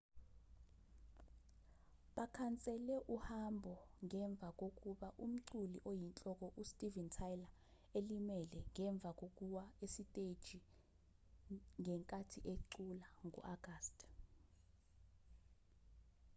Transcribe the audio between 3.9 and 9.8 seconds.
ngemva kokuba umculi oyinhloko u-steven tyler elimele ngemva kokuwa